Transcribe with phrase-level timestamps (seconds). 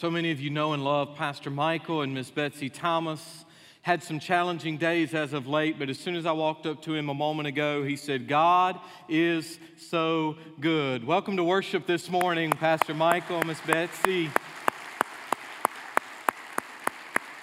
[0.00, 3.44] So many of you know and love Pastor Michael and Miss Betsy Thomas.
[3.82, 6.94] Had some challenging days as of late, but as soon as I walked up to
[6.94, 8.80] him a moment ago, he said, God
[9.10, 11.04] is so good.
[11.04, 14.30] Welcome to worship this morning, Pastor Michael, Miss Betsy.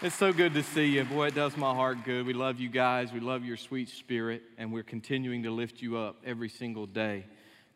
[0.02, 1.04] It's so good to see you.
[1.04, 2.26] Boy, it does my heart good.
[2.26, 3.14] We love you guys.
[3.14, 7.26] We love your sweet spirit, and we're continuing to lift you up every single day.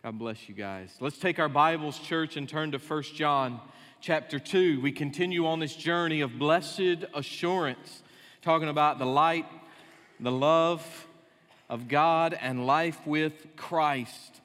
[0.03, 0.95] God bless you guys.
[0.99, 3.61] Let's take our Bibles, church, and turn to 1 John
[3.99, 4.81] chapter 2.
[4.81, 8.01] We continue on this journey of blessed assurance,
[8.41, 9.45] talking about the light,
[10.19, 11.07] the love
[11.69, 14.41] of God, and life with Christ.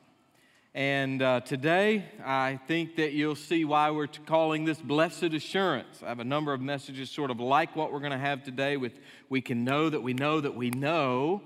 [0.74, 6.02] And uh, today, I think that you'll see why we're calling this blessed assurance.
[6.02, 8.76] I have a number of messages sort of like what we're going to have today
[8.76, 8.92] with
[9.30, 11.40] we can know that we know that we know.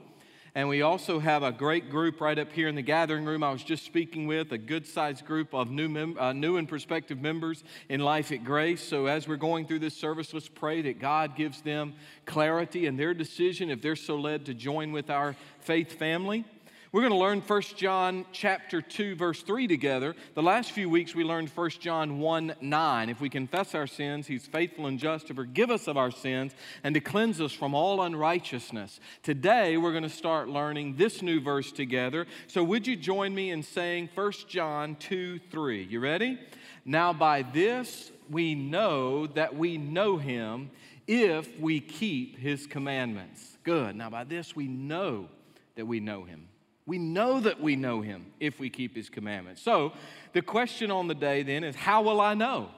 [0.54, 3.52] And we also have a great group right up here in the gathering room I
[3.52, 7.20] was just speaking with, a good sized group of new, mem- uh, new and prospective
[7.20, 8.82] members in Life at Grace.
[8.82, 11.94] So as we're going through this service, let's pray that God gives them
[12.26, 16.44] clarity in their decision if they're so led to join with our faith family.
[16.92, 20.16] We're going to learn 1 John chapter 2 verse 3 together.
[20.34, 23.08] The last few weeks we learned 1 John 1 9.
[23.08, 26.52] If we confess our sins, he's faithful and just to forgive us of our sins
[26.82, 28.98] and to cleanse us from all unrighteousness.
[29.22, 32.26] Today we're going to start learning this new verse together.
[32.48, 35.84] So would you join me in saying 1 John 2 3?
[35.84, 36.40] You ready?
[36.84, 40.72] Now by this we know that we know him
[41.06, 43.58] if we keep his commandments.
[43.62, 43.94] Good.
[43.94, 45.28] Now by this we know
[45.76, 46.48] that we know him.
[46.90, 49.62] We know that we know him if we keep his commandments.
[49.62, 49.92] So
[50.32, 52.68] the question on the day then is how will I know?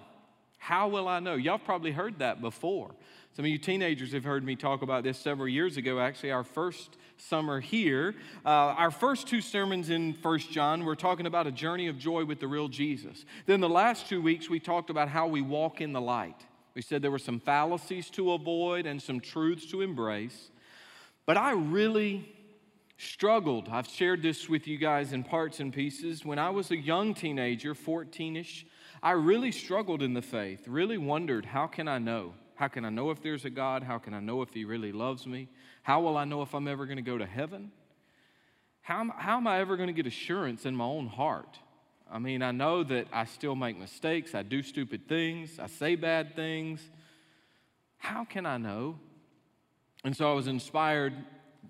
[0.59, 1.37] How will I know?
[1.37, 2.91] Y'all probably heard that before.
[3.35, 6.45] Some of you teenagers have heard me talk about this several years ago, actually, our
[6.45, 8.15] first summer here.
[8.45, 12.27] Uh, our first two sermons in First John, we're talking about a journey of joy
[12.27, 13.25] with the real Jesus.
[13.47, 16.45] Then the last two weeks, we talked about how we walk in the light.
[16.75, 20.51] We said there were some fallacies to avoid and some truths to embrace.
[21.25, 22.29] But I really
[23.03, 23.69] struggled.
[23.69, 26.25] I've shared this with you guys in parts and pieces.
[26.25, 28.67] When I was a young teenager, 14 ish,
[29.03, 32.35] I really struggled in the faith, really wondered how can I know?
[32.55, 33.83] How can I know if there's a God?
[33.83, 35.49] How can I know if He really loves me?
[35.83, 37.73] How will I know if I'm ever going to go to heaven?
[38.83, 41.59] How, how am I ever going to get assurance in my own heart?
[42.11, 45.97] I mean, I know that I still make mistakes, I do stupid things, I say
[45.97, 46.81] bad things.
[47.97, 48.99] How can I know?
[50.05, 51.15] And so I was inspired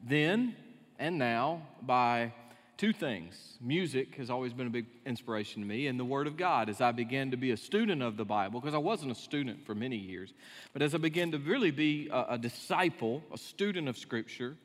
[0.04, 0.56] then
[1.02, 2.32] and now by
[2.76, 3.58] two things.
[3.60, 6.80] Music has always been a big inspiration to me, and the Word of God as
[6.80, 9.74] I began to be a student of the Bible, because I wasn't a student for
[9.74, 10.32] many years,
[10.72, 14.56] but as I began to really be a, a disciple, a student of Scripture,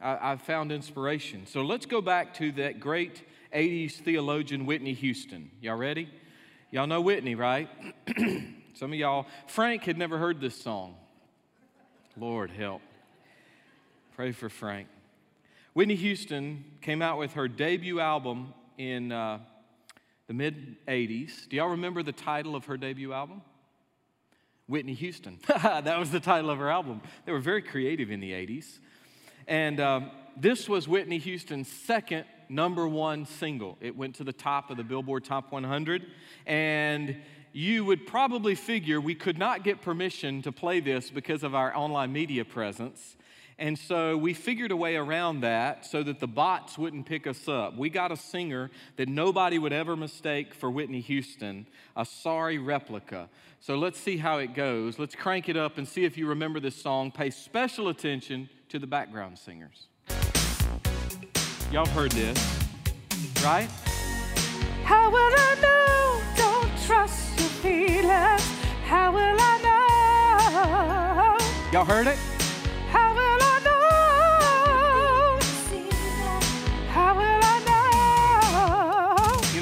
[0.00, 1.46] I, I found inspiration.
[1.46, 3.22] So let's go back to that great
[3.54, 5.50] 80s theologian, Whitney Houston.
[5.60, 6.08] Y'all ready?
[6.70, 7.68] Y'all know Whitney, right?
[8.72, 10.96] Some of y'all, Frank had never heard this song.
[12.16, 12.80] Lord help.
[14.16, 14.88] Pray for Frank.
[15.74, 19.40] Whitney Houston came out with her debut album in uh,
[20.28, 21.48] the mid 80s.
[21.48, 23.42] Do y'all remember the title of her debut album?
[24.68, 25.40] Whitney Houston.
[25.48, 27.02] that was the title of her album.
[27.26, 28.78] They were very creative in the 80s.
[29.48, 33.76] And um, this was Whitney Houston's second number one single.
[33.80, 36.06] It went to the top of the Billboard Top 100.
[36.46, 37.16] And
[37.52, 41.76] you would probably figure we could not get permission to play this because of our
[41.76, 43.16] online media presence.
[43.58, 47.46] And so we figured a way around that so that the bots wouldn't pick us
[47.46, 47.76] up.
[47.76, 51.66] We got a singer that nobody would ever mistake for Whitney Houston,
[51.96, 53.28] a sorry replica.
[53.60, 54.98] So let's see how it goes.
[54.98, 57.12] Let's crank it up and see if you remember this song.
[57.12, 59.86] Pay special attention to the background singers.
[61.70, 62.38] Y'all heard this,
[63.42, 63.68] right?
[64.84, 66.20] How will I know?
[66.36, 68.42] Don't trust your feelings.
[68.84, 69.58] How will I
[71.32, 71.72] know?
[71.72, 72.18] Y'all heard it?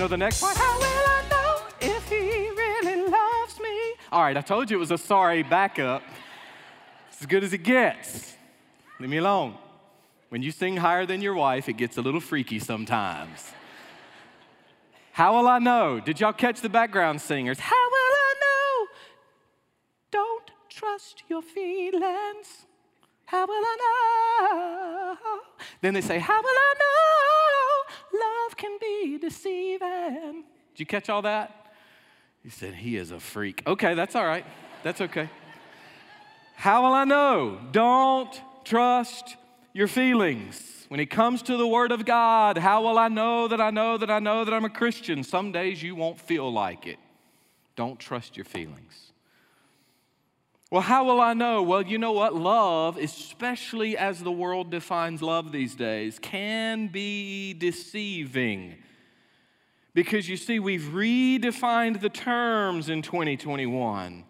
[0.02, 0.08] Know?
[0.08, 0.56] The next part?
[0.56, 3.94] How will I know if he really loves me?
[4.10, 6.02] All right, I told you it was a sorry backup.
[7.08, 8.34] It's as good as it gets.
[8.98, 9.54] Leave me alone.
[10.28, 13.52] When you sing higher than your wife, it gets a little freaky sometimes.
[15.12, 16.00] How will I know?
[16.00, 17.60] Did y'all catch the background singers?
[17.60, 18.86] How will I know?
[20.10, 22.66] Don't trust your feelings.
[23.26, 25.40] How will I know?
[25.80, 27.31] Then they say, How will I know?
[28.62, 30.44] Can be deceiving.
[30.70, 31.74] Did you catch all that?
[32.44, 33.60] He said, He is a freak.
[33.66, 34.46] Okay, that's all right.
[34.84, 35.28] That's okay.
[36.54, 37.58] How will I know?
[37.72, 39.36] Don't trust
[39.72, 40.86] your feelings.
[40.86, 43.98] When it comes to the Word of God, how will I know that I know
[43.98, 45.24] that I know that I'm a Christian?
[45.24, 47.00] Some days you won't feel like it.
[47.74, 49.11] Don't trust your feelings.
[50.72, 51.62] Well, how will I know?
[51.62, 52.34] Well, you know what?
[52.34, 58.76] Love, especially as the world defines love these days, can be deceiving.
[59.92, 64.24] Because you see, we've redefined the terms in 2021.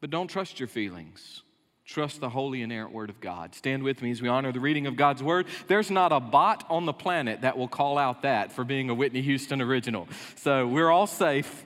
[0.00, 1.44] But don't trust your feelings.
[1.84, 3.54] Trust the holy inerrant word of God.
[3.54, 5.46] Stand with me as we honor the reading of God's word.
[5.68, 8.94] There's not a bot on the planet that will call out that for being a
[8.94, 10.08] Whitney Houston original.
[10.34, 11.64] So we're all safe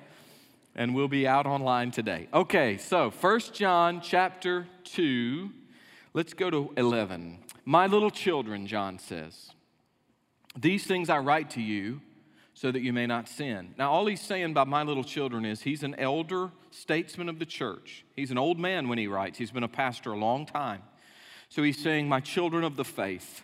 [0.74, 2.28] and we'll be out online today.
[2.32, 5.50] Okay, so First John chapter 2,
[6.14, 7.38] let's go to 11.
[7.64, 9.50] My little children, John says,
[10.58, 12.00] these things I write to you
[12.54, 13.74] so that you may not sin.
[13.78, 17.46] Now, all he's saying by my little children is he's an elder statesman of the
[17.46, 18.04] church.
[18.14, 20.82] He's an old man when he writes, he's been a pastor a long time.
[21.48, 23.42] So he's saying, My children of the faith.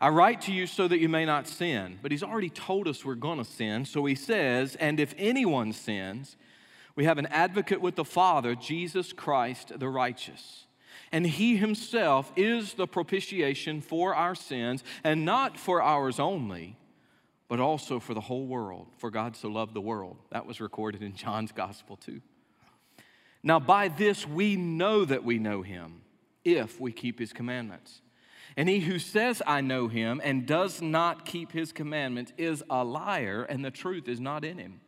[0.00, 1.98] I write to you so that you may not sin.
[2.00, 3.84] But he's already told us we're going to sin.
[3.84, 6.36] So he says, And if anyone sins,
[6.96, 10.66] we have an advocate with the Father, Jesus Christ the righteous.
[11.12, 16.76] And he himself is the propitiation for our sins, and not for ours only,
[17.48, 18.86] but also for the whole world.
[18.98, 20.16] For God so loved the world.
[20.30, 22.20] That was recorded in John's gospel, too.
[23.42, 26.02] Now, by this we know that we know him,
[26.44, 28.02] if we keep his commandments.
[28.56, 32.84] And he who says, I know him, and does not keep his commandments is a
[32.84, 34.80] liar, and the truth is not in him.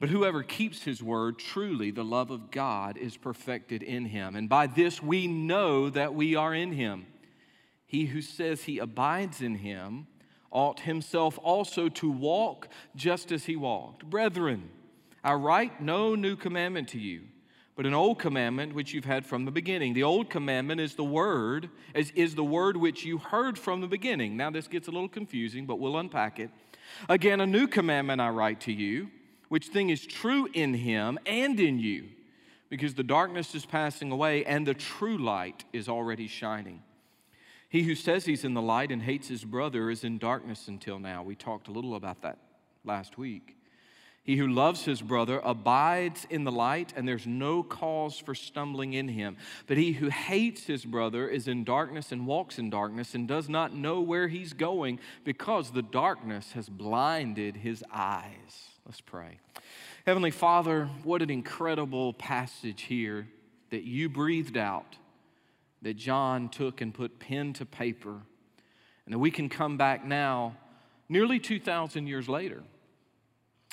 [0.00, 4.34] But whoever keeps his word, truly the love of God is perfected in him.
[4.34, 7.06] And by this we know that we are in him.
[7.86, 10.08] He who says he abides in him
[10.50, 12.66] ought himself also to walk
[12.96, 14.04] just as he walked.
[14.04, 14.70] Brethren,
[15.22, 17.22] I write no new commandment to you,
[17.74, 19.94] but an old commandment which you've had from the beginning.
[19.94, 23.86] The old commandment is the word, is, is the word which you heard from the
[23.86, 24.36] beginning.
[24.36, 26.50] Now this gets a little confusing, but we'll unpack it.
[27.08, 29.10] Again, a new commandment I write to you
[29.48, 32.08] which thing is true in him and in you,
[32.70, 36.82] because the darkness is passing away and the true light is already shining.
[37.68, 40.98] He who says he's in the light and hates his brother is in darkness until
[40.98, 41.22] now.
[41.22, 42.38] We talked a little about that
[42.84, 43.56] last week.
[44.24, 48.92] He who loves his brother abides in the light, and there's no cause for stumbling
[48.92, 49.36] in him.
[49.66, 53.48] But he who hates his brother is in darkness and walks in darkness and does
[53.48, 58.68] not know where he's going because the darkness has blinded his eyes.
[58.86, 59.40] Let's pray.
[60.06, 63.26] Heavenly Father, what an incredible passage here
[63.70, 64.98] that you breathed out,
[65.82, 68.20] that John took and put pen to paper,
[69.04, 70.56] and that we can come back now,
[71.08, 72.62] nearly 2,000 years later,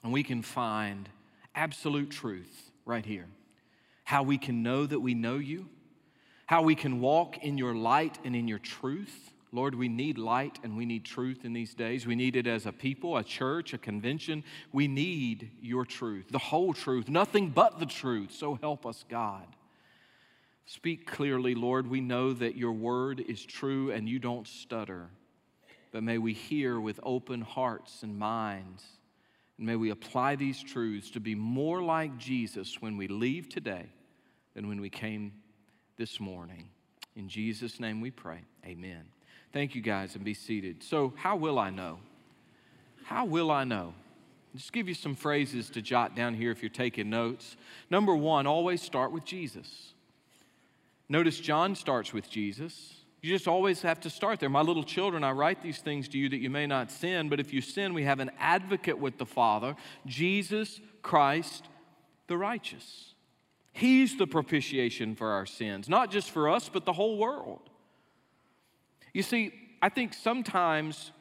[0.03, 1.09] and we can find
[1.55, 3.27] absolute truth right here.
[4.03, 5.69] How we can know that we know you,
[6.45, 10.59] how we can walk in your light and in your truth Lord, we need light
[10.63, 12.05] and we need truth in these days.
[12.05, 14.43] We need it as a people, a church, a convention.
[14.71, 18.31] We need your truth, the whole truth, nothing but the truth.
[18.31, 19.47] So help us, God.
[20.65, 21.87] Speak clearly, Lord.
[21.87, 25.09] We know that your word is true and you don't stutter.
[25.91, 28.83] But may we hear with open hearts and minds.
[29.59, 33.87] And may we apply these truths to be more like Jesus when we leave today
[34.55, 35.33] than when we came
[35.97, 36.69] this morning.
[37.17, 38.39] In Jesus' name we pray.
[38.65, 39.03] Amen.
[39.51, 40.81] Thank you guys and be seated.
[40.81, 41.99] So, how will I know?
[43.03, 43.93] How will I know?
[44.55, 47.57] Just give you some phrases to jot down here if you're taking notes.
[47.91, 49.93] Number one, always start with Jesus.
[51.09, 52.93] Notice John starts with Jesus.
[53.21, 54.49] You just always have to start there.
[54.49, 57.39] My little children, I write these things to you that you may not sin, but
[57.39, 61.67] if you sin, we have an advocate with the Father, Jesus Christ
[62.27, 63.13] the righteous.
[63.73, 67.69] He's the propitiation for our sins, not just for us, but the whole world.
[69.13, 71.11] You see, I think sometimes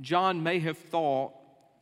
[0.00, 1.32] John may have thought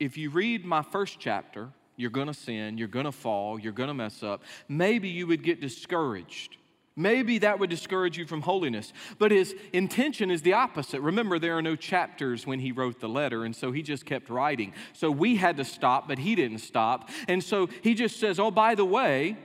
[0.01, 3.73] if you read my first chapter, you're going to sin, you're going to fall, you're
[3.73, 4.43] going to mess up.
[4.69, 6.57] Maybe you would get discouraged.
[6.95, 8.93] Maybe that would discourage you from holiness.
[9.19, 11.01] But his intention is the opposite.
[11.01, 14.29] Remember, there are no chapters when he wrote the letter, and so he just kept
[14.29, 14.75] writing.
[14.93, 17.09] So we had to stop, but he didn't stop.
[17.29, 19.39] And so he just says, Oh, by the way,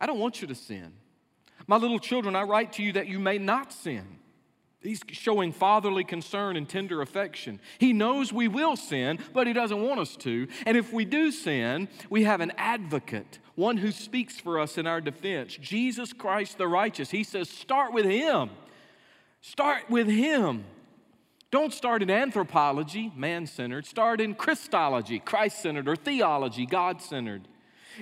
[0.00, 0.92] I don't want you to sin.
[1.66, 4.19] My little children, I write to you that you may not sin.
[4.82, 7.60] He's showing fatherly concern and tender affection.
[7.78, 10.48] He knows we will sin, but He doesn't want us to.
[10.64, 14.86] And if we do sin, we have an advocate, one who speaks for us in
[14.86, 17.10] our defense Jesus Christ the righteous.
[17.10, 18.50] He says, start with Him.
[19.42, 20.64] Start with Him.
[21.50, 23.84] Don't start in anthropology, man centered.
[23.84, 27.48] Start in Christology, Christ centered, or theology, God centered.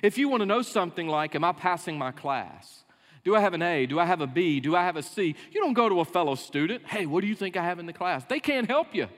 [0.02, 2.84] If you want to know something like, Am I passing my class?
[3.24, 3.86] Do I have an A?
[3.86, 4.60] Do I have a B?
[4.60, 5.34] Do I have a C?
[5.52, 7.86] You don't go to a fellow student, hey, what do you think I have in
[7.86, 8.24] the class?
[8.24, 9.08] They can't help you.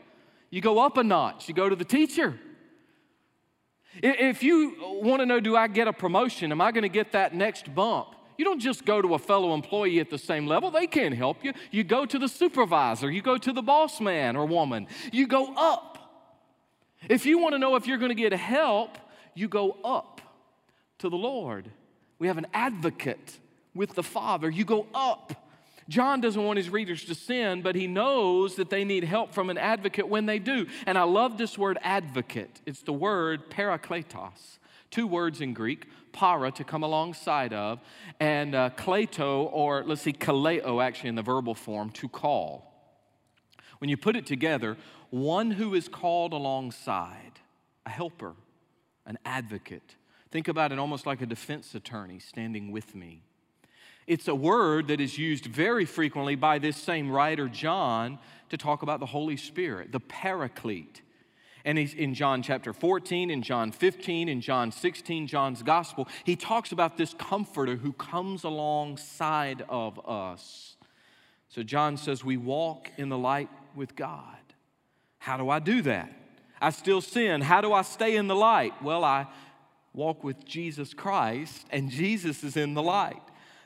[0.51, 2.39] You go up a notch, you go to the teacher.
[4.03, 6.53] If you want to know, do I get a promotion?
[6.53, 8.15] Am I going to get that next bump?
[8.39, 11.45] You don't just go to a fellow employee at the same level, they can't help
[11.45, 11.53] you.
[11.71, 15.53] You go to the supervisor, you go to the boss man or woman, you go
[15.55, 15.99] up.
[17.09, 18.97] If you want to know if you're going to get help,
[19.35, 20.21] you go up
[20.99, 21.71] to the Lord.
[22.19, 23.39] We have an advocate
[23.75, 24.51] with the Father.
[24.51, 25.47] You go up.
[25.89, 29.51] John doesn't want his readers to sin, but he knows that they need help from
[29.51, 30.67] an advocate when they do.
[30.87, 32.61] And I love this word advocate.
[32.65, 34.59] It's the word parakletos.
[34.91, 37.81] Two words in Greek, para, to come alongside of,
[38.19, 42.67] and uh, kleto, or let's see, kaleo, actually in the verbal form, to call.
[43.79, 44.77] When you put it together,
[45.11, 47.41] one who is called alongside,
[47.87, 48.35] a helper,
[49.07, 49.97] an advocate.
[50.31, 53.25] Think about it almost like a defense attorney standing with me.
[54.11, 58.83] It's a word that is used very frequently by this same writer, John, to talk
[58.83, 61.01] about the Holy Spirit, the paraclete.
[61.65, 66.35] And he's in John chapter 14, in John 15, in John 16, John's gospel, he
[66.35, 70.75] talks about this comforter who comes alongside of us.
[71.49, 74.39] So John says, We walk in the light with God.
[75.19, 76.11] How do I do that?
[76.61, 77.43] I still sin.
[77.43, 78.83] How do I stay in the light?
[78.83, 79.29] Well, I
[79.95, 83.23] walk with Jesus Christ, and Jesus is in the light.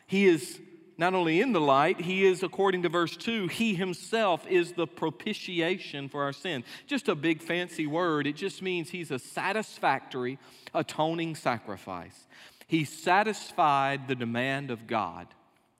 [0.06, 0.60] He is
[0.96, 4.86] not only in the light, he is, according to verse 2, he himself is the
[4.86, 6.62] propitiation for our sin.
[6.86, 8.26] Just a big fancy word.
[8.26, 10.38] It just means he's a satisfactory,
[10.72, 12.28] atoning sacrifice.
[12.66, 15.26] He satisfied the demand of God,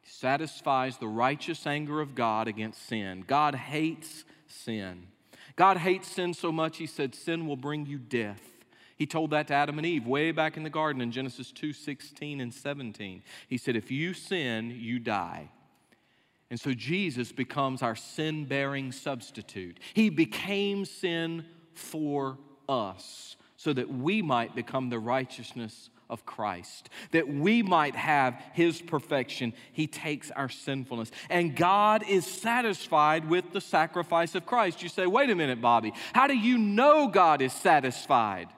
[0.03, 3.25] he satisfies the righteous anger of God against sin.
[3.27, 5.07] God hates sin.
[5.57, 8.43] God hates sin so much, he said, sin will bring you death.
[8.97, 11.73] He told that to Adam and Eve way back in the garden in Genesis 2
[11.73, 13.23] 16 and 17.
[13.49, 15.51] He said, If you sin, you die.
[16.51, 19.81] And so Jesus becomes our sin bearing substitute.
[19.95, 27.27] He became sin for us so that we might become the righteousness of Christ, that
[27.27, 29.55] we might have His perfection.
[29.73, 31.11] He takes our sinfulness.
[31.31, 34.83] And God is satisfied with the sacrifice of Christ.
[34.83, 38.49] You say, wait a minute, Bobby, how do you know God is satisfied?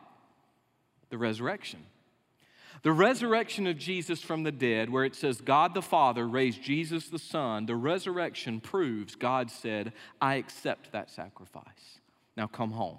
[1.10, 1.84] The resurrection.
[2.82, 7.08] The resurrection of Jesus from the dead, where it says God the Father raised Jesus
[7.08, 12.00] the Son, the resurrection proves God said, I accept that sacrifice.
[12.36, 12.98] Now come home.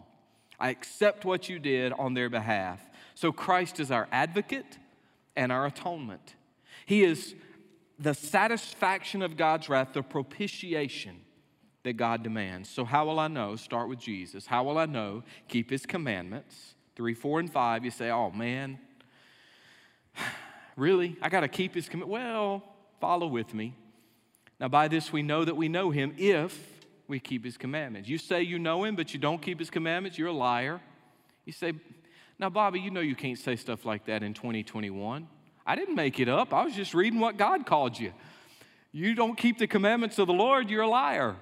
[0.59, 2.81] I accept what you did on their behalf.
[3.13, 4.77] So Christ is our advocate
[5.35, 6.35] and our atonement.
[6.85, 7.35] He is
[7.99, 11.21] the satisfaction of God's wrath, the propitiation
[11.83, 12.69] that God demands.
[12.69, 13.55] So, how will I know?
[13.55, 14.45] Start with Jesus.
[14.45, 15.23] How will I know?
[15.47, 16.75] Keep his commandments.
[16.97, 18.79] 3, 4, and 5, you say, oh man,
[20.75, 21.15] really?
[21.21, 22.09] I got to keep his command.
[22.09, 22.63] Well,
[22.99, 23.75] follow with me.
[24.59, 26.59] Now, by this we know that we know him if
[27.07, 28.09] we keep his commandments.
[28.09, 30.81] You say you know him, but you don't keep his commandments, you're a liar.
[31.45, 31.73] You say,
[32.39, 35.27] now, Bobby, you know you can't say stuff like that in 2021.
[35.67, 36.51] I didn't make it up.
[36.51, 38.11] I was just reading what God called you.
[38.91, 41.35] You don't keep the commandments of the Lord, you're a liar.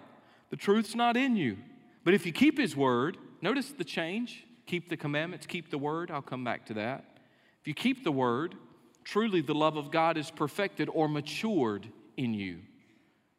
[0.50, 1.58] The truth's not in you.
[2.04, 6.12] But if you keep his word, notice the change keep the commandments, keep the word.
[6.12, 7.20] I'll come back to that.
[7.62, 8.56] If you keep the word,
[9.04, 12.60] truly the love of God is perfected or matured in you.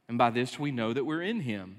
[0.08, 1.76] And by this we know that we're in Him.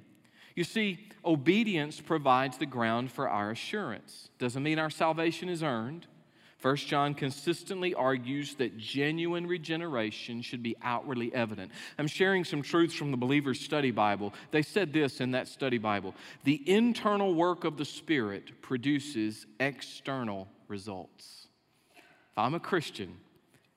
[0.55, 4.29] You see, obedience provides the ground for our assurance.
[4.39, 6.07] Doesn't mean our salvation is earned.
[6.57, 11.71] First John consistently argues that genuine regeneration should be outwardly evident.
[11.99, 14.33] I'm sharing some truths from the Believer's Study Bible.
[14.49, 20.47] They said this in that study Bible The internal work of the Spirit produces external
[20.67, 21.47] results.
[21.95, 23.17] If I'm a Christian,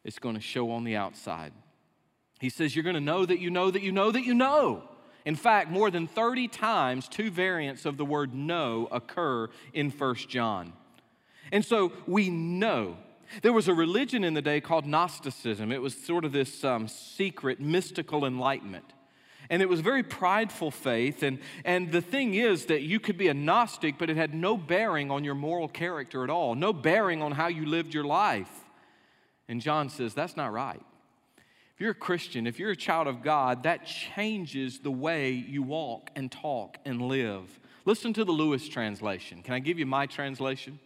[0.02, 1.52] it's going to show on the outside.
[2.40, 4.84] He says, You're going to know that you know that you know that you know.
[5.26, 10.30] In fact, more than 30 times, two variants of the word know occur in First
[10.30, 10.72] John.
[11.52, 12.96] And so we know.
[13.42, 15.70] There was a religion in the day called Gnosticism.
[15.70, 18.92] It was sort of this um, secret, mystical enlightenment.
[19.48, 21.22] And it was very prideful faith.
[21.22, 24.56] And, and the thing is that you could be a Gnostic, but it had no
[24.56, 28.50] bearing on your moral character at all, no bearing on how you lived your life.
[29.48, 30.82] And John says, that's not right.
[31.74, 35.62] If you're a Christian, if you're a child of God, that changes the way you
[35.62, 37.58] walk and talk and live.
[37.84, 39.42] Listen to the Lewis translation.
[39.42, 40.78] Can I give you my translation?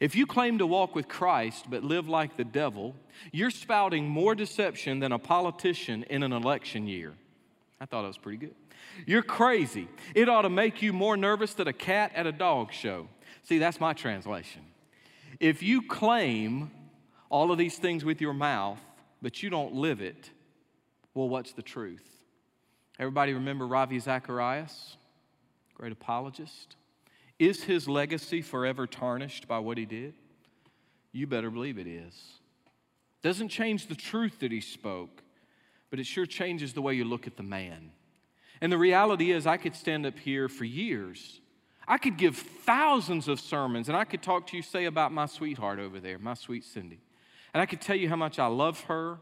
[0.00, 2.96] If you claim to walk with Christ but live like the devil,
[3.32, 7.12] you're spouting more deception than a politician in an election year.
[7.78, 8.54] I thought that was pretty good.
[9.06, 9.88] You're crazy.
[10.14, 13.08] It ought to make you more nervous than a cat at a dog show.
[13.42, 14.62] See, that's my translation.
[15.38, 16.70] If you claim
[17.28, 18.80] all of these things with your mouth,
[19.22, 20.30] but you don't live it,
[21.14, 22.04] well, what's the truth?
[22.98, 24.96] Everybody remember Ravi Zacharias,
[25.74, 26.76] great apologist?
[27.40, 30.12] Is his legacy forever tarnished by what he did?
[31.10, 32.14] You better believe it is.
[33.22, 35.22] Doesn't change the truth that he spoke,
[35.88, 37.92] but it sure changes the way you look at the man.
[38.60, 41.40] And the reality is, I could stand up here for years.
[41.88, 45.24] I could give thousands of sermons, and I could talk to you, say, about my
[45.24, 47.00] sweetheart over there, my sweet Cindy.
[47.54, 49.18] And I could tell you how much I love her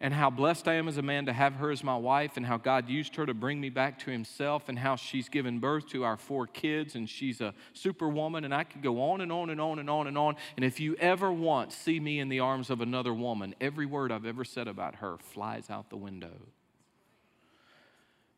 [0.00, 2.46] and how blessed I am as a man to have her as my wife, and
[2.46, 5.88] how God used her to bring me back to Himself, and how she's given birth
[5.88, 8.44] to our four kids, and she's a superwoman.
[8.44, 10.36] And I could go on and on and on and on and on.
[10.56, 14.12] And if you ever once see me in the arms of another woman, every word
[14.12, 16.34] I've ever said about her flies out the window.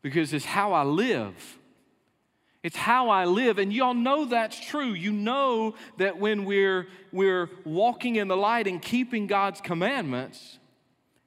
[0.00, 1.58] Because it's how I live.
[2.62, 3.58] It's how I live.
[3.58, 4.92] And y'all know that's true.
[4.92, 10.58] You know that when we're, we're walking in the light and keeping God's commandments,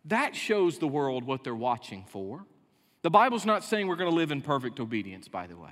[0.05, 2.45] that shows the world what they're watching for.
[3.01, 5.71] The Bible's not saying we're going to live in perfect obedience, by the way.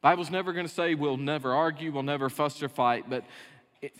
[0.00, 3.24] Bible's never going to say we'll never argue, we'll never fuss or fight, but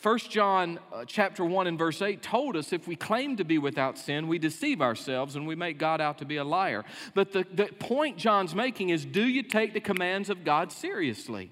[0.00, 3.58] 1 John uh, chapter 1 and verse 8 told us if we claim to be
[3.58, 6.84] without sin, we deceive ourselves and we make God out to be a liar.
[7.14, 11.50] But the, the point John's making is do you take the commands of God seriously?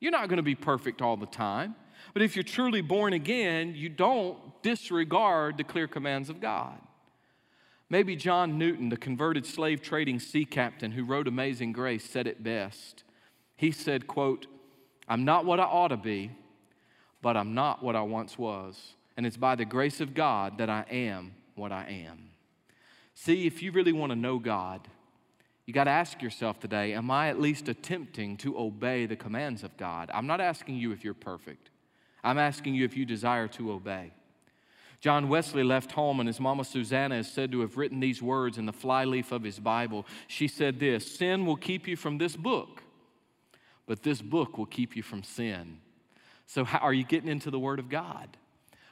[0.00, 1.76] You're not going to be perfect all the time.
[2.12, 6.78] But if you're truly born again, you don't disregard the clear commands of God.
[7.88, 12.42] Maybe John Newton, the converted slave trading sea captain who wrote Amazing Grace, said it
[12.42, 13.04] best.
[13.56, 14.46] He said, quote,
[15.08, 16.32] I'm not what I ought to be,
[17.22, 18.94] but I'm not what I once was.
[19.16, 22.30] And it's by the grace of God that I am what I am.
[23.14, 24.88] See, if you really want to know God,
[25.64, 29.64] you got to ask yourself today, am I at least attempting to obey the commands
[29.64, 30.10] of God?
[30.12, 31.70] I'm not asking you if you're perfect.
[32.22, 34.12] I'm asking you if you desire to obey.
[35.00, 38.58] John Wesley left home, and his mama Susanna is said to have written these words
[38.58, 40.06] in the flyleaf of his Bible.
[40.26, 42.82] She said this Sin will keep you from this book,
[43.86, 45.78] but this book will keep you from sin.
[46.46, 48.36] So, how are you getting into the Word of God?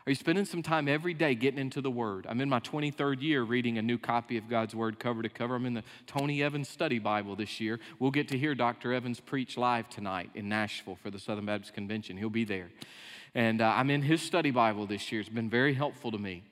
[0.06, 2.26] Are you spending some time every day getting into the Word?
[2.28, 5.54] I'm in my 23rd year reading a new copy of God's Word cover to cover.
[5.54, 7.80] I'm in the Tony Evans Study Bible this year.
[7.98, 8.92] We'll get to hear Dr.
[8.92, 12.18] Evans preach live tonight in Nashville for the Southern Baptist Convention.
[12.18, 12.68] He'll be there.
[13.34, 15.20] And uh, I'm in his study Bible this year.
[15.20, 16.44] It's been very helpful to me.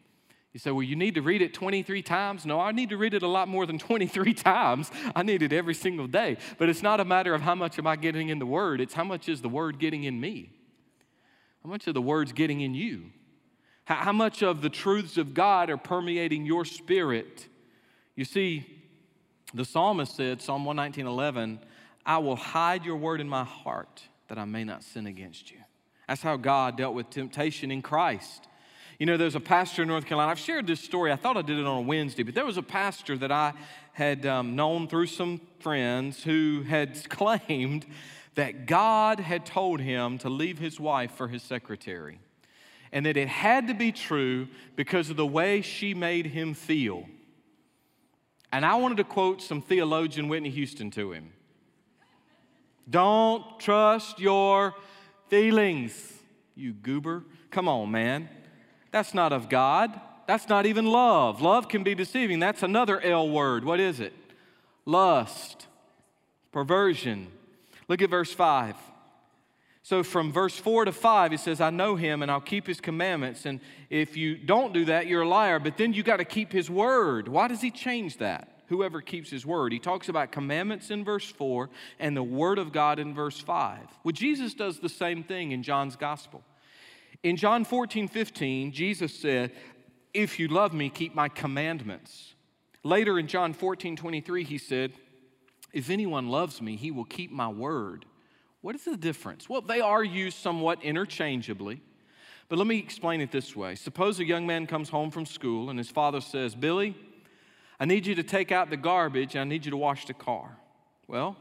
[0.52, 2.44] He said, well, you need to read it 23 times.
[2.44, 4.90] No, I need to read it a lot more than 23 times.
[5.16, 6.36] I need it every single day.
[6.58, 8.94] But it's not a matter of how much am I getting in the Word, it's
[8.94, 10.50] how much is the Word getting in me?
[11.62, 13.04] How much of the Word's getting in you?
[13.84, 17.46] How, how much of the truths of God are permeating your spirit?
[18.14, 18.66] You see,
[19.54, 21.60] the psalmist said, Psalm 119 11,
[22.04, 25.58] I will hide your word in my heart that I may not sin against you.
[26.12, 28.46] That's how God dealt with temptation in Christ.
[28.98, 30.30] You know, there's a pastor in North Carolina.
[30.30, 31.10] I've shared this story.
[31.10, 33.54] I thought I did it on a Wednesday, but there was a pastor that I
[33.94, 37.86] had um, known through some friends who had claimed
[38.34, 42.18] that God had told him to leave his wife for his secretary,
[42.92, 47.06] and that it had to be true because of the way she made him feel.
[48.52, 51.32] And I wanted to quote some theologian Whitney Houston to him
[52.90, 54.74] Don't trust your
[55.32, 56.12] feelings,
[56.54, 57.24] you goober.
[57.50, 58.28] Come on, man.
[58.90, 59.98] That's not of God.
[60.26, 61.40] That's not even love.
[61.40, 62.38] Love can be deceiving.
[62.38, 63.64] That's another L word.
[63.64, 64.12] What is it?
[64.84, 65.68] Lust,
[66.52, 67.28] perversion.
[67.88, 68.76] Look at verse 5.
[69.82, 72.82] So from verse 4 to 5, he says, I know him and I'll keep his
[72.82, 73.46] commandments.
[73.46, 75.58] And if you don't do that, you're a liar.
[75.58, 77.26] But then you got to keep his word.
[77.26, 78.51] Why does he change that?
[78.72, 79.70] Whoever keeps his word.
[79.72, 83.80] He talks about commandments in verse 4 and the word of God in verse 5.
[84.02, 86.42] Well, Jesus does the same thing in John's gospel.
[87.22, 89.52] In John 14, 15, Jesus said,
[90.14, 92.34] If you love me, keep my commandments.
[92.82, 94.92] Later in John 14, 23, he said,
[95.72, 98.06] If anyone loves me, he will keep my word.
[98.62, 99.48] What is the difference?
[99.48, 101.82] Well, they are used somewhat interchangeably.
[102.48, 103.74] But let me explain it this way.
[103.74, 106.96] Suppose a young man comes home from school and his father says, Billy,
[107.82, 109.34] I need you to take out the garbage.
[109.34, 110.56] I need you to wash the car.
[111.08, 111.36] Well,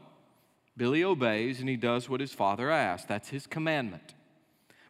[0.76, 3.06] Billy obeys and he does what his father asks.
[3.06, 4.14] That's his commandment.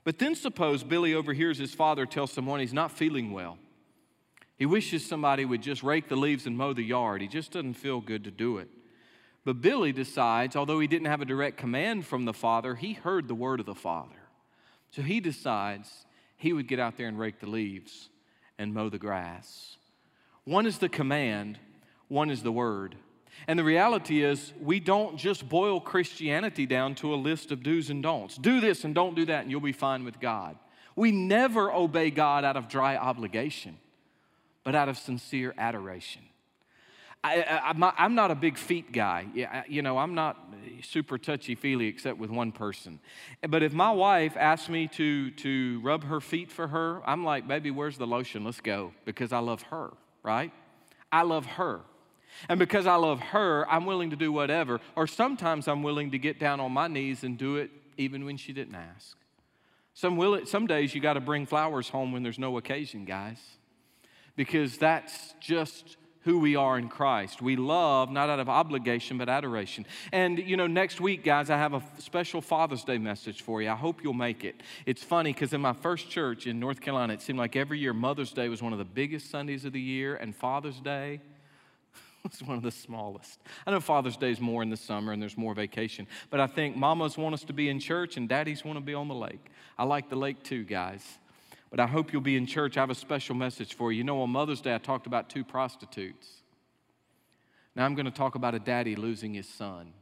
[0.02, 3.58] But then suppose Billy overhears his father tell someone he's not feeling well.
[4.56, 7.20] He wishes somebody would just rake the leaves and mow the yard.
[7.20, 8.70] He just doesn't feel good to do it.
[9.44, 13.28] But Billy decides, although he didn't have a direct command from the father, he heard
[13.28, 14.30] the word of the father.
[14.90, 18.08] So he decides he would get out there and rake the leaves
[18.56, 19.76] and mow the grass.
[20.44, 21.58] One is the command,
[22.08, 22.96] one is the word.
[23.46, 27.90] And the reality is, we don't just boil Christianity down to a list of do's
[27.90, 28.36] and don'ts.
[28.36, 30.56] Do this and don't do that, and you'll be fine with God.
[30.94, 33.78] We never obey God out of dry obligation,
[34.64, 36.22] but out of sincere adoration.
[37.24, 39.26] I, am not a big feet guy.
[39.68, 40.36] You know, I'm not
[40.82, 42.98] super touchy feely except with one person.
[43.48, 47.46] But if my wife asks me to, to rub her feet for her, I'm like,
[47.46, 48.44] baby, where's the lotion?
[48.44, 50.52] Let's go, because I love her right?
[51.10, 51.80] I love her.
[52.48, 54.80] And because I love her, I'm willing to do whatever.
[54.96, 58.36] Or sometimes I'm willing to get down on my knees and do it even when
[58.36, 59.16] she didn't ask.
[59.94, 63.04] Some, will, it, some days you got to bring flowers home when there's no occasion,
[63.04, 63.38] guys,
[64.36, 67.42] because that's just who we are in Christ.
[67.42, 69.86] We love not out of obligation, but adoration.
[70.12, 73.70] And, you know, next week, guys, I have a special Father's Day message for you.
[73.70, 74.62] I hope you'll make it.
[74.86, 77.92] It's funny because in my first church in North Carolina, it seemed like every year
[77.92, 81.20] Mother's Day was one of the biggest Sundays of the year, and Father's Day
[82.22, 83.40] was one of the smallest.
[83.66, 86.46] I know Father's Day is more in the summer and there's more vacation, but I
[86.46, 89.14] think mamas want us to be in church and daddies want to be on the
[89.14, 89.50] lake.
[89.76, 91.18] I like the lake too, guys
[91.72, 92.76] but I hope you'll be in church.
[92.76, 93.98] I have a special message for you.
[93.98, 96.28] You know, on Mother's Day, I talked about two prostitutes.
[97.74, 99.94] Now I'm going to talk about a daddy losing his son.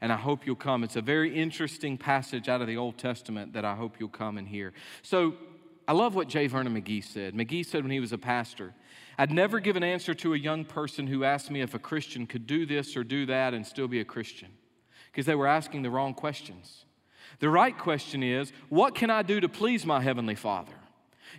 [0.00, 0.82] And I hope you'll come.
[0.82, 4.36] It's a very interesting passage out of the Old Testament that I hope you'll come
[4.36, 4.72] and hear.
[5.02, 5.34] So
[5.86, 6.48] I love what J.
[6.48, 7.34] Vernon McGee said.
[7.34, 8.74] McGee said when he was a pastor,
[9.16, 12.26] I'd never give an answer to a young person who asked me if a Christian
[12.26, 14.48] could do this or do that and still be a Christian,
[15.12, 16.84] because they were asking the wrong questions.
[17.38, 20.72] The right question is, what can I do to please my Heavenly Father?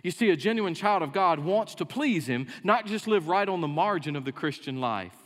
[0.02, 3.48] You see, a genuine child of God wants to please Him, not just live right
[3.48, 5.16] on the margin of the Christian life.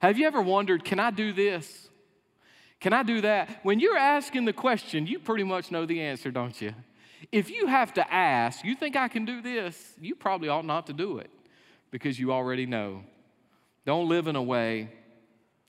[0.00, 1.88] Have you ever wondered, can I do this?
[2.80, 3.60] Can I do that?
[3.64, 6.74] When you're asking the question, you pretty much know the answer, don't you?
[7.32, 10.86] If you have to ask, you think I can do this, you probably ought not
[10.86, 11.30] to do it
[11.90, 13.02] because you already know.
[13.84, 14.90] Don't live in a way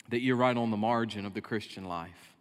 [0.09, 2.35] that you're right on the margin of the Christian life.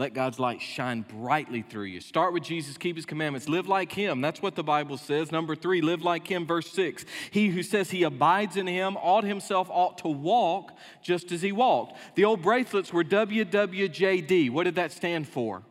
[0.00, 2.00] Let God's light shine brightly through you.
[2.00, 4.22] Start with Jesus, keep his commandments, live like him.
[4.22, 5.30] That's what the Bible says.
[5.30, 6.46] Number three, live like him.
[6.46, 11.32] Verse six, he who says he abides in him ought himself ought to walk just
[11.32, 11.98] as he walked.
[12.14, 14.48] The old bracelets were WWJD.
[14.50, 15.64] What did that stand for?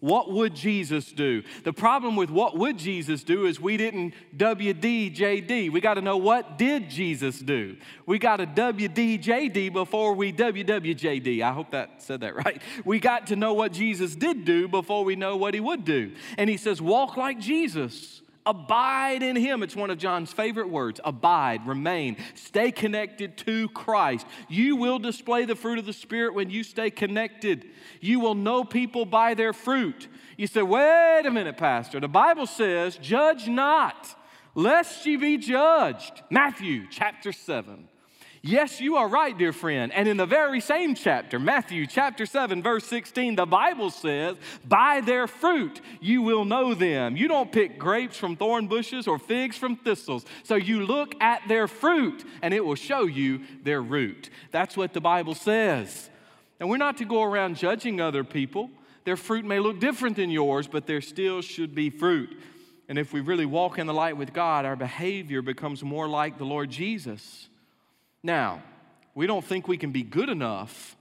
[0.00, 1.42] What would Jesus do?
[1.62, 5.70] The problem with what would Jesus do is we didn't WDJD.
[5.70, 7.76] We got to know what did Jesus do.
[8.06, 11.42] We got a WDJD before we WWJD.
[11.42, 12.62] I hope that said that right.
[12.86, 16.12] We got to know what Jesus did do before we know what he would do.
[16.38, 18.22] And he says, walk like Jesus.
[18.50, 19.62] Abide in Him.
[19.62, 21.00] It's one of John's favorite words.
[21.04, 24.26] Abide, remain, stay connected to Christ.
[24.48, 27.66] You will display the fruit of the Spirit when you stay connected.
[28.00, 30.08] You will know people by their fruit.
[30.36, 32.00] You say, wait a minute, Pastor.
[32.00, 34.16] The Bible says, judge not,
[34.56, 36.22] lest ye be judged.
[36.28, 37.89] Matthew chapter 7.
[38.42, 39.92] Yes, you are right, dear friend.
[39.92, 45.02] And in the very same chapter, Matthew chapter 7, verse 16, the Bible says, By
[45.02, 47.18] their fruit you will know them.
[47.18, 50.24] You don't pick grapes from thorn bushes or figs from thistles.
[50.42, 54.30] So you look at their fruit and it will show you their root.
[54.52, 56.08] That's what the Bible says.
[56.58, 58.70] And we're not to go around judging other people.
[59.04, 62.40] Their fruit may look different than yours, but there still should be fruit.
[62.88, 66.38] And if we really walk in the light with God, our behavior becomes more like
[66.38, 67.49] the Lord Jesus.
[68.22, 68.62] Now,
[69.14, 70.96] we don't think we can be good enough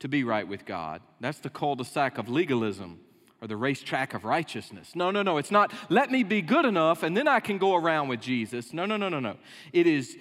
[0.00, 1.00] to be right with God.
[1.20, 3.00] That's the cul de sac of legalism
[3.40, 4.94] or the racetrack of righteousness.
[4.94, 5.38] No, no, no.
[5.38, 8.72] It's not let me be good enough and then I can go around with Jesus.
[8.72, 9.36] No, no, no, no, no.
[9.72, 10.16] It is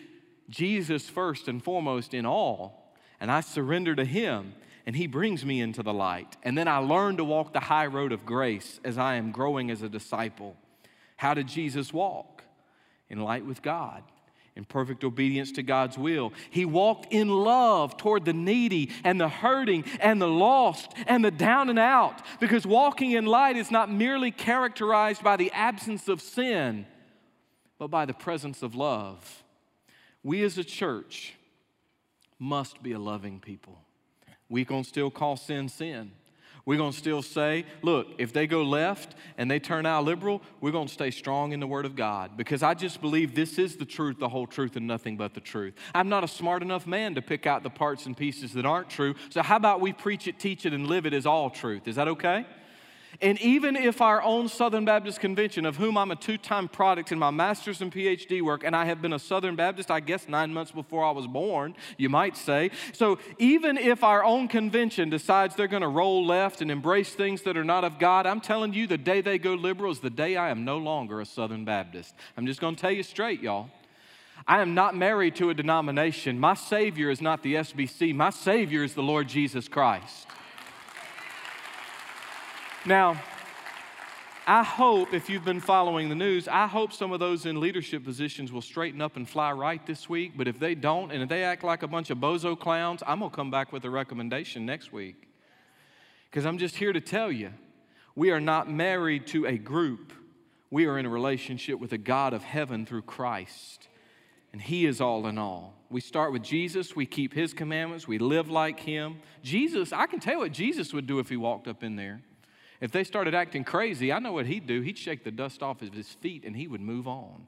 [0.50, 4.54] Jesus first and foremost in all, and I surrender to Him,
[4.86, 6.38] and He brings me into the light.
[6.42, 9.70] And then I learn to walk the high road of grace as I am growing
[9.70, 10.56] as a disciple.
[11.18, 12.44] How did Jesus walk?
[13.10, 14.04] In light with God
[14.60, 16.34] in perfect obedience to God's will.
[16.50, 21.32] He walked in love toward the needy and the hurting and the lost and the
[21.32, 26.22] down and out because walking in light is not merely characterized by the absence of
[26.22, 26.86] sin,
[27.78, 29.46] but by the presence of love.
[30.24, 31.36] We as a church
[32.38, 33.80] must be a loving people.
[34.50, 36.12] We can still call sin sin.
[36.70, 40.40] We're going to still say, look, if they go left and they turn out liberal,
[40.62, 43.58] we're going to stay strong in the Word of God because I just believe this
[43.58, 45.74] is the truth, the whole truth, and nothing but the truth.
[45.96, 48.88] I'm not a smart enough man to pick out the parts and pieces that aren't
[48.88, 49.16] true.
[49.32, 51.88] So, how about we preach it, teach it, and live it as all truth?
[51.88, 52.46] Is that okay?
[53.22, 57.12] And even if our own Southern Baptist Convention, of whom I'm a two time product
[57.12, 60.28] in my master's and PhD work, and I have been a Southern Baptist, I guess,
[60.28, 62.72] nine months before I was born, you might say.
[62.94, 67.42] So even if our own convention decides they're going to roll left and embrace things
[67.44, 70.10] that are not of God, I'm telling you, the day they go liberal is the
[70.10, 72.16] day I am no longer a Southern Baptist.
[72.38, 73.70] I'm just going to tell you straight, y'all.
[74.48, 76.40] I am not married to a denomination.
[76.40, 80.28] My Savior is not the SBC, my Savior is the Lord Jesus Christ.
[82.86, 83.22] Now,
[84.48, 88.04] I hope, if you've been following the news, I hope some of those in leadership
[88.06, 90.32] positions will straighten up and fly right this week.
[90.36, 93.20] But if they don't, and if they act like a bunch of bozo clowns, I'm
[93.20, 95.28] going to come back with a recommendation next week.
[96.30, 97.52] Because I'm just here to tell you
[98.16, 100.14] we are not married to a group,
[100.72, 103.88] we are in a relationship with a God of heaven through Christ.
[104.54, 105.76] and He is all in all.
[105.90, 109.18] We start with Jesus, we keep His commandments, we live like Him.
[109.44, 112.22] Jesus, I can tell you what Jesus would do if He walked up in there.
[112.82, 114.82] If they started acting crazy, I know what He'd do.
[114.82, 117.48] He'd shake the dust off of His feet and He would move on.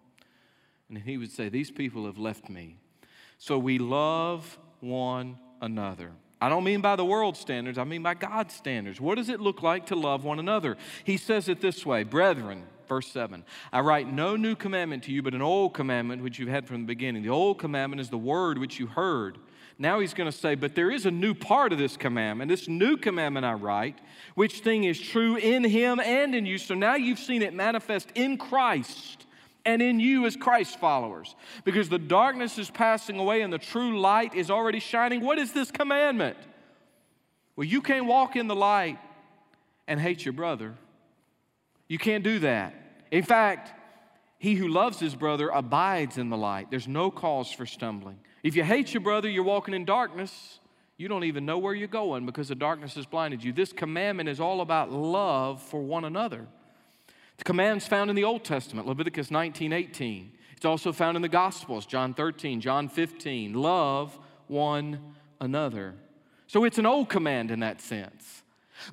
[0.89, 2.77] And He would say, These people have left me.
[3.37, 6.11] So we love one another.
[6.41, 8.99] I don't mean by the world standards, I mean by God's standards.
[8.99, 10.75] What does it look like to love one another?
[11.03, 15.21] He says it this way Brethren, verse 7 I write no new commandment to you,
[15.21, 17.21] but an old commandment which you've had from the beginning.
[17.21, 19.37] The old commandment is the word which you heard.
[19.81, 22.49] Now he's going to say, But there is a new part of this commandment.
[22.49, 23.97] This new commandment I write,
[24.35, 26.59] which thing is true in him and in you.
[26.59, 29.25] So now you've seen it manifest in Christ
[29.65, 31.35] and in you as Christ followers.
[31.63, 35.21] Because the darkness is passing away and the true light is already shining.
[35.21, 36.37] What is this commandment?
[37.55, 38.99] Well, you can't walk in the light
[39.87, 40.75] and hate your brother.
[41.87, 42.75] You can't do that.
[43.09, 43.73] In fact,
[44.37, 46.69] he who loves his brother abides in the light.
[46.69, 48.19] There's no cause for stumbling.
[48.43, 50.59] If you hate your brother, you're walking in darkness.
[50.97, 53.51] You don't even know where you're going because the darkness has blinded you.
[53.51, 56.47] This commandment is all about love for one another.
[57.37, 60.31] The command's found in the Old Testament, Leviticus 19, 18.
[60.55, 63.53] It's also found in the Gospels, John 13, John 15.
[63.53, 65.95] Love one another.
[66.45, 68.43] So it's an old command in that sense.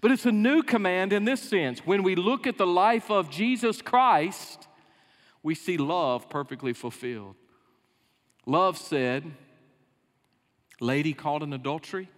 [0.00, 1.80] But it's a new command in this sense.
[1.80, 4.66] When we look at the life of Jesus Christ,
[5.42, 7.34] we see love perfectly fulfilled.
[8.48, 9.24] Love said,
[10.80, 12.08] Lady caught in adultery,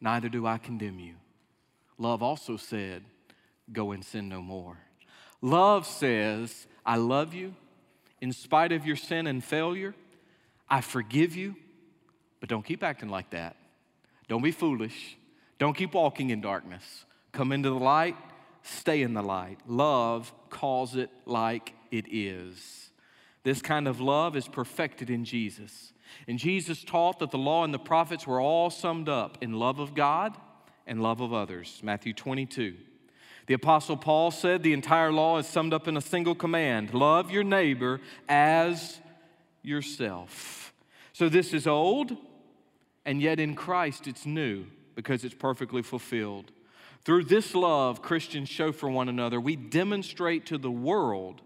[0.00, 1.16] neither do I condemn you.
[1.98, 3.04] Love also said,
[3.70, 4.78] Go and sin no more.
[5.42, 7.54] Love says, I love you
[8.22, 9.94] in spite of your sin and failure.
[10.70, 11.54] I forgive you,
[12.40, 13.56] but don't keep acting like that.
[14.26, 15.18] Don't be foolish.
[15.58, 17.04] Don't keep walking in darkness.
[17.30, 18.16] Come into the light,
[18.62, 19.58] stay in the light.
[19.66, 22.88] Love calls it like it is.
[23.44, 25.92] This kind of love is perfected in Jesus.
[26.26, 29.78] And Jesus taught that the law and the prophets were all summed up in love
[29.78, 30.36] of God
[30.86, 31.80] and love of others.
[31.82, 32.74] Matthew 22.
[33.46, 37.30] The Apostle Paul said the entire law is summed up in a single command love
[37.30, 38.98] your neighbor as
[39.62, 40.72] yourself.
[41.12, 42.16] So this is old,
[43.04, 46.52] and yet in Christ it's new because it's perfectly fulfilled.
[47.04, 51.42] Through this love Christians show for one another, we demonstrate to the world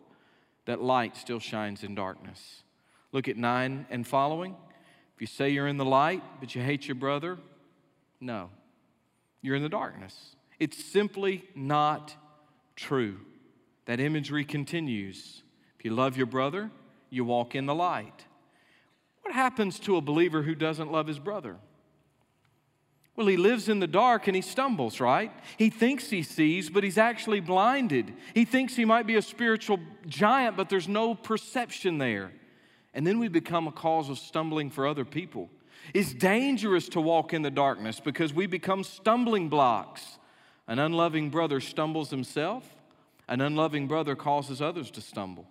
[0.68, 2.62] that light still shines in darkness.
[3.10, 4.54] Look at 9 and following.
[5.14, 7.38] If you say you're in the light, but you hate your brother,
[8.20, 8.50] no,
[9.40, 10.36] you're in the darkness.
[10.60, 12.14] It's simply not
[12.76, 13.16] true.
[13.86, 15.42] That imagery continues.
[15.78, 16.70] If you love your brother,
[17.08, 18.26] you walk in the light.
[19.22, 21.56] What happens to a believer who doesn't love his brother?
[23.18, 25.32] Well, he lives in the dark and he stumbles, right?
[25.56, 28.14] He thinks he sees, but he's actually blinded.
[28.32, 32.30] He thinks he might be a spiritual giant, but there's no perception there.
[32.94, 35.50] And then we become a cause of stumbling for other people.
[35.92, 40.18] It's dangerous to walk in the darkness because we become stumbling blocks.
[40.68, 42.72] An unloving brother stumbles himself,
[43.26, 45.48] an unloving brother causes others to stumble.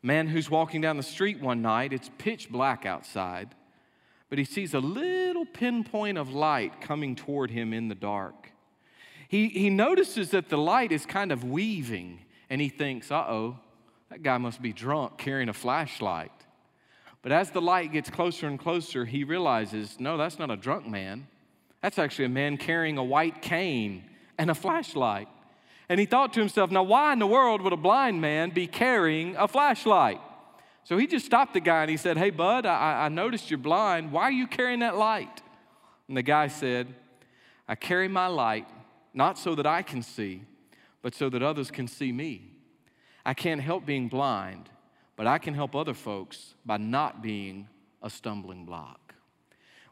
[0.00, 3.56] Man who's walking down the street one night, it's pitch black outside,
[4.28, 8.52] but he sees a little pinpoint of light coming toward him in the dark.
[9.28, 13.58] He, he notices that the light is kind of weaving, and he thinks, uh oh,
[14.10, 16.32] that guy must be drunk carrying a flashlight.
[17.22, 20.86] But as the light gets closer and closer, he realizes, no, that's not a drunk
[20.86, 21.26] man.
[21.82, 24.04] That's actually a man carrying a white cane
[24.38, 25.28] and a flashlight.
[25.88, 28.66] And he thought to himself, now, why in the world would a blind man be
[28.66, 30.20] carrying a flashlight?
[30.88, 33.58] So he just stopped the guy and he said, Hey, bud, I, I noticed you're
[33.58, 34.10] blind.
[34.10, 35.42] Why are you carrying that light?
[36.08, 36.86] And the guy said,
[37.68, 38.66] I carry my light
[39.12, 40.44] not so that I can see,
[41.02, 42.52] but so that others can see me.
[43.22, 44.70] I can't help being blind,
[45.14, 47.68] but I can help other folks by not being
[48.02, 49.12] a stumbling block.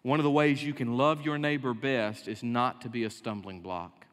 [0.01, 3.11] One of the ways you can love your neighbor best is not to be a
[3.11, 4.07] stumbling block.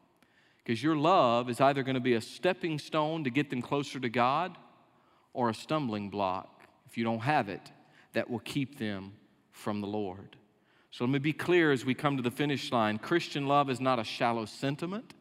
[0.62, 3.98] Because your love is either going to be a stepping stone to get them closer
[3.98, 4.58] to God
[5.32, 6.53] or a stumbling block,
[6.94, 7.72] if you don't have it,
[8.12, 9.14] that will keep them
[9.50, 10.36] from the Lord.
[10.92, 13.80] So let me be clear as we come to the finish line Christian love is
[13.80, 15.12] not a shallow sentiment.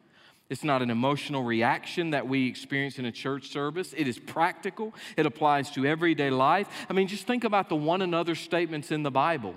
[0.51, 3.91] It's not an emotional reaction that we experience in a church service.
[3.97, 4.93] It is practical.
[5.17, 6.67] It applies to everyday life.
[6.91, 9.55] I mean, just think about the one another statements in the Bible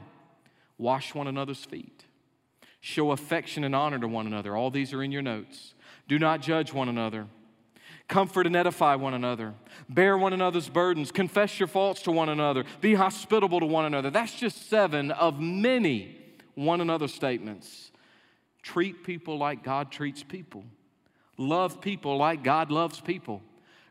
[0.79, 2.07] wash one another's feet,
[2.81, 4.57] show affection and honor to one another.
[4.57, 5.74] All these are in your notes.
[6.09, 7.26] Do not judge one another.
[8.09, 9.55] Comfort and edify one another.
[9.88, 11.11] Bear one another's burdens.
[11.11, 12.64] Confess your faults to one another.
[12.81, 14.11] Be hospitable to one another.
[14.11, 16.16] That's just seven of many
[16.55, 17.90] one another statements.
[18.62, 20.64] Treat people like God treats people.
[21.37, 23.42] Love people like God loves people.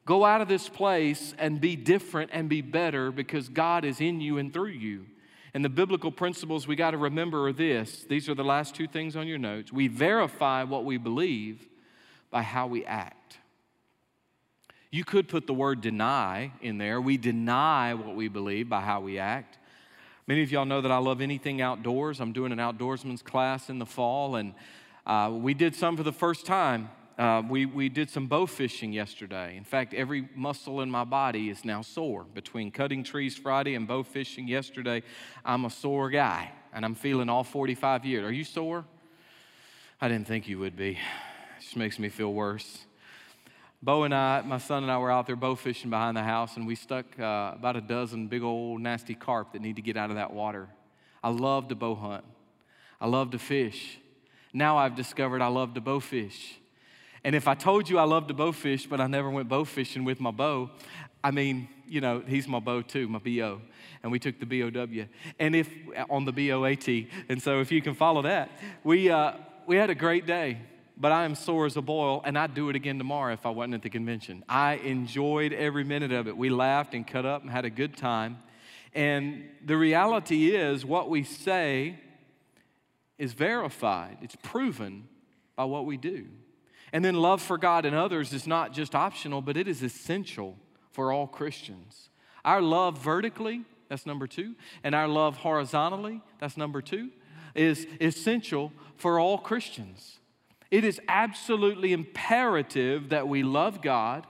[0.05, 4.21] Go out of this place and be different and be better because God is in
[4.21, 5.05] you and through you.
[5.53, 8.87] And the biblical principles we got to remember are this these are the last two
[8.87, 9.73] things on your notes.
[9.73, 11.67] We verify what we believe
[12.29, 13.37] by how we act.
[14.95, 17.01] You could put the word deny in there.
[17.01, 19.57] We deny what we believe by how we act.
[20.25, 22.21] Many of y'all know that I love anything outdoors.
[22.21, 24.53] I'm doing an outdoorsman's class in the fall, and
[25.05, 26.89] uh, we did some for the first time.
[27.17, 29.57] Uh, we, we did some bow fishing yesterday.
[29.57, 32.23] In fact, every muscle in my body is now sore.
[32.33, 35.03] Between cutting trees Friday and bow fishing yesterday,
[35.43, 38.23] I'm a sore guy, and I'm feeling all 45 years.
[38.23, 38.85] Are you sore?
[39.99, 40.91] I didn't think you would be.
[40.91, 42.85] It just makes me feel worse.
[43.85, 46.57] Bo and I, my son and I were out there bow fishing behind the house,
[46.57, 49.95] and we stuck uh, about a dozen big old nasty carp that need to get
[49.95, 50.69] out of that water.
[51.23, 52.23] I love to bow hunt.
[52.99, 53.99] I love to fish.
[54.51, 56.57] Now I've discovered I love to bow fish.
[57.23, 59.65] And if I told you I love to bow fish, but I never went bow
[59.65, 60.71] fishing with my bow,
[61.23, 63.61] I mean, you know, he's my bow too, my BO.
[64.01, 65.05] And we took the BOW.
[65.37, 65.69] And if,
[66.09, 66.87] on the BOAT.
[67.29, 68.49] And so if you can follow that,
[68.83, 69.33] we, uh,
[69.67, 70.57] we had a great day
[70.97, 73.49] but I am sore as a boil, and I'd do it again tomorrow if I
[73.49, 74.43] wasn't at the convention.
[74.47, 76.37] I enjoyed every minute of it.
[76.37, 78.37] We laughed and cut up and had a good time.
[78.93, 81.99] And the reality is, what we say
[83.17, 85.07] is verified, it's proven
[85.55, 86.27] by what we do.
[86.93, 90.57] And then love for God and others is not just optional, but it is essential
[90.91, 92.09] for all Christians.
[92.45, 97.09] Our love vertically, that's number two, and our love horizontally, that's number two,
[97.53, 100.19] is essential for all Christians.
[100.71, 104.25] It is absolutely imperative that we love God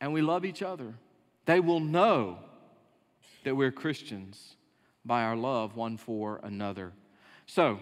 [0.00, 0.94] and we love each other.
[1.46, 2.38] They will know
[3.44, 4.56] that we're Christians
[5.04, 6.92] by our love one for another.
[7.46, 7.78] So,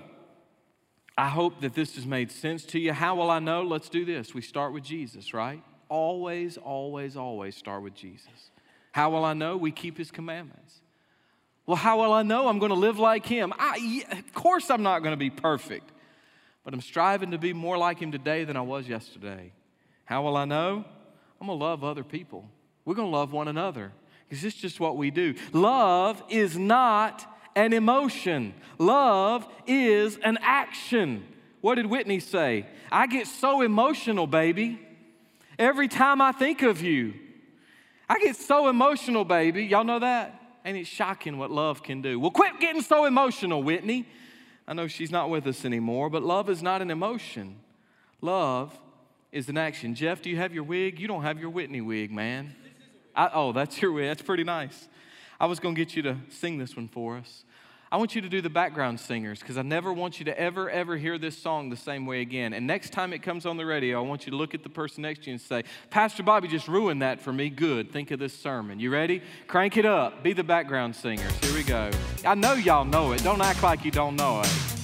[1.17, 2.93] I hope that this has made sense to you.
[2.93, 3.63] How will I know?
[3.63, 4.33] Let's do this.
[4.33, 5.63] We start with Jesus, right?
[5.89, 8.51] Always, always, always start with Jesus.
[8.93, 9.57] How will I know?
[9.57, 10.81] We keep his commandments.
[11.67, 13.53] Well, how will I know I'm going to live like him?
[13.59, 15.91] I, of course, I'm not going to be perfect
[16.71, 19.51] but I'm striving to be more like him today than I was yesterday.
[20.05, 20.85] How will I know?
[21.41, 22.49] I'm going to love other people.
[22.85, 23.91] We're going to love one another
[24.29, 25.35] because it's just what we do.
[25.53, 31.27] Love is not an emotion, love is an action.
[31.61, 32.67] What did Whitney say?
[32.93, 34.79] I get so emotional, baby,
[35.59, 37.15] every time I think of you.
[38.09, 39.65] I get so emotional, baby.
[39.65, 40.41] Y'all know that?
[40.65, 42.21] Ain't it shocking what love can do?
[42.21, 44.07] Well, quit getting so emotional, Whitney.
[44.71, 47.57] I know she's not with us anymore, but love is not an emotion.
[48.21, 48.79] Love
[49.33, 49.97] is an action.
[49.97, 51.01] Jeff, do you have your wig?
[51.01, 52.55] You don't have your Whitney wig, man.
[53.13, 54.07] I, oh, that's your wig.
[54.07, 54.89] That's pretty nice.
[55.41, 57.43] I was going to get you to sing this one for us.
[57.93, 60.71] I want you to do the background singers because I never want you to ever,
[60.71, 62.53] ever hear this song the same way again.
[62.53, 64.69] And next time it comes on the radio, I want you to look at the
[64.69, 67.51] person next to you and say, Pastor Bobby just ruined that for me.
[67.51, 67.91] Good.
[67.91, 68.79] Think of this sermon.
[68.79, 69.23] You ready?
[69.49, 70.23] Crank it up.
[70.23, 71.33] Be the background singers.
[71.41, 71.91] Here we go.
[72.25, 73.25] I know y'all know it.
[73.25, 74.80] Don't act like you don't know it.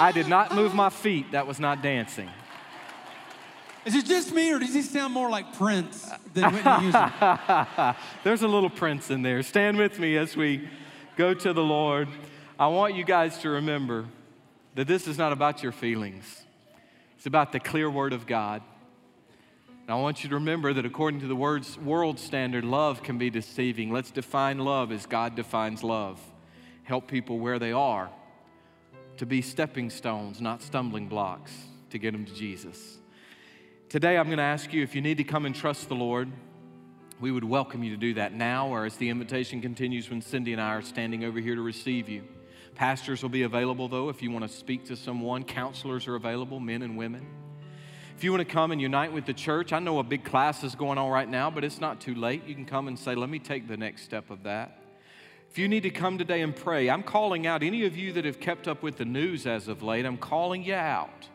[0.00, 1.32] I did not move my feet.
[1.32, 2.30] That was not dancing.
[3.84, 7.94] Is it just me, or does he sound more like Prince than Whitney Houston?
[8.24, 9.42] There's a little prince in there.
[9.42, 10.68] Stand with me as we
[11.16, 12.08] go to the Lord.
[12.58, 14.06] I want you guys to remember
[14.74, 16.44] that this is not about your feelings,
[17.16, 18.62] it's about the clear word of God.
[19.82, 23.18] And I want you to remember that according to the word's world standard, love can
[23.18, 23.92] be deceiving.
[23.92, 26.20] Let's define love as God defines love.
[26.84, 28.10] Help people where they are
[29.20, 31.52] to be stepping stones, not stumbling blocks,
[31.90, 32.96] to get them to Jesus.
[33.90, 36.32] Today, I'm going to ask you if you need to come and trust the Lord,
[37.20, 40.54] we would welcome you to do that now or as the invitation continues when Cindy
[40.54, 42.24] and I are standing over here to receive you.
[42.74, 45.44] Pastors will be available, though, if you want to speak to someone.
[45.44, 47.26] Counselors are available, men and women.
[48.16, 50.64] If you want to come and unite with the church, I know a big class
[50.64, 52.46] is going on right now, but it's not too late.
[52.46, 54.79] You can come and say, Let me take the next step of that.
[55.50, 58.24] If you need to come today and pray, I'm calling out any of you that
[58.24, 61.28] have kept up with the news as of late, I'm calling you out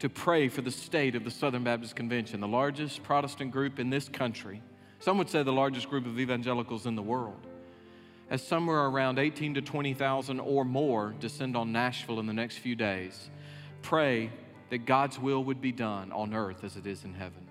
[0.00, 3.88] to pray for the state of the Southern Baptist Convention, the largest Protestant group in
[3.88, 4.60] this country.
[4.98, 7.46] Some would say the largest group of evangelicals in the world.
[8.30, 12.74] As somewhere around 18 to 20,000 or more descend on Nashville in the next few
[12.74, 13.30] days,
[13.82, 14.32] pray
[14.70, 17.46] that God's will would be done on earth as it is in heaven.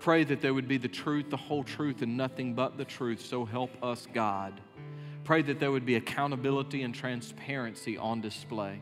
[0.00, 3.24] Pray that there would be the truth, the whole truth, and nothing but the truth.
[3.24, 4.60] So help us, God.
[5.26, 8.78] Pray that there would be accountability and transparency on display.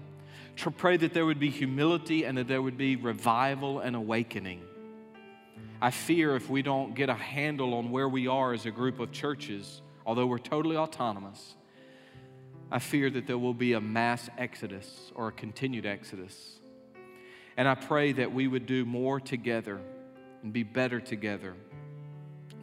[0.56, 4.60] Tr- Pray that there would be humility and that there would be revival and awakening.
[5.80, 9.00] I fear if we don't get a handle on where we are as a group
[9.00, 11.54] of churches, although we're totally autonomous,
[12.70, 16.60] I fear that there will be a mass exodus or a continued exodus.
[17.56, 19.80] And I pray that we would do more together
[20.42, 21.54] and be better together.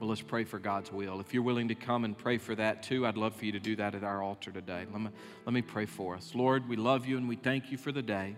[0.01, 1.19] Well, let's pray for God's will.
[1.19, 3.59] If you're willing to come and pray for that too, I'd love for you to
[3.59, 4.87] do that at our altar today.
[4.91, 5.09] Let me,
[5.45, 6.31] let me pray for us.
[6.33, 8.35] Lord, we love you and we thank you for the day.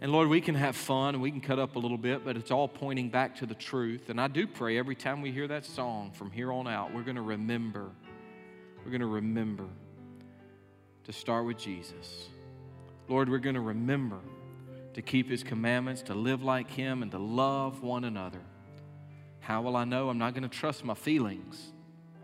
[0.00, 2.38] And Lord, we can have fun and we can cut up a little bit, but
[2.38, 4.08] it's all pointing back to the truth.
[4.08, 7.02] And I do pray every time we hear that song from here on out, we're
[7.02, 7.90] going to remember.
[8.86, 9.66] We're going to remember
[11.04, 12.28] to start with Jesus.
[13.06, 14.20] Lord, we're going to remember
[14.94, 18.40] to keep his commandments, to live like him, and to love one another.
[19.44, 20.08] How will I know?
[20.08, 21.72] I'm not going to trust my feelings.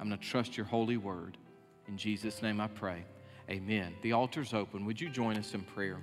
[0.00, 1.36] I'm going to trust your holy word.
[1.86, 3.04] In Jesus' name I pray.
[3.50, 3.92] Amen.
[4.00, 4.86] The altar's open.
[4.86, 5.98] Would you join us in prayer?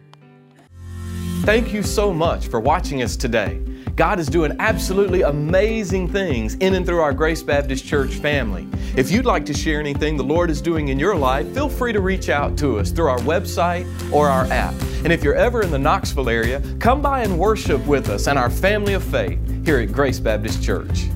[1.42, 3.58] Thank you so much for watching us today.
[3.96, 8.68] God is doing absolutely amazing things in and through our Grace Baptist Church family.
[8.96, 11.94] If you'd like to share anything the Lord is doing in your life, feel free
[11.94, 14.76] to reach out to us through our website or our app.
[15.04, 18.38] And if you're ever in the Knoxville area, come by and worship with us and
[18.38, 21.10] our family of faith here at Grace Baptist Church.